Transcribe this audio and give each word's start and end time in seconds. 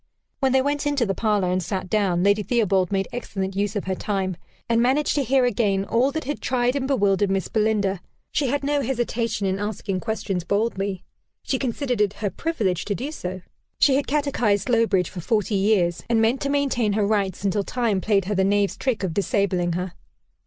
When 0.39 0.51
they 0.51 0.63
went 0.63 0.87
into 0.87 1.05
the 1.05 1.13
parlor, 1.13 1.51
and 1.51 1.61
sat 1.61 1.87
down, 1.87 2.23
Lady 2.23 2.41
Theobald 2.41 2.91
made 2.91 3.07
excellent 3.13 3.55
use 3.55 3.75
of 3.75 3.83
her 3.83 3.93
time, 3.93 4.35
and 4.67 4.81
managed 4.81 5.13
to 5.13 5.23
hear 5.23 5.45
again 5.45 5.85
all 5.85 6.11
that 6.13 6.23
had 6.23 6.41
tried 6.41 6.75
and 6.75 6.87
bewildered 6.87 7.29
Miss 7.29 7.49
Belinda. 7.49 8.01
She 8.31 8.47
had 8.47 8.63
no 8.63 8.81
hesitation 8.81 9.45
in 9.45 9.59
asking 9.59 9.99
questions 9.99 10.43
boldly; 10.43 11.03
she 11.43 11.59
considered 11.59 12.01
it 12.01 12.13
her 12.13 12.31
privilege 12.31 12.83
to 12.85 12.95
do 12.95 13.11
so: 13.11 13.41
she 13.77 13.95
had 13.95 14.07
catechised 14.07 14.63
Slowbridge 14.63 15.11
for 15.11 15.21
forty 15.21 15.53
years, 15.53 16.01
and 16.09 16.19
meant 16.19 16.41
to 16.41 16.49
maintain 16.49 16.93
her 16.93 17.05
rights 17.05 17.43
until 17.45 17.63
Time 17.63 18.01
played 18.01 18.25
her 18.25 18.33
the 18.33 18.43
knave's 18.43 18.77
trick 18.77 19.03
of 19.03 19.13
disabling 19.13 19.73
her. 19.73 19.93